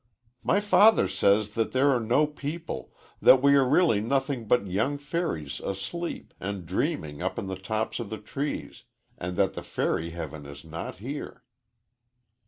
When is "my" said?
0.41-0.59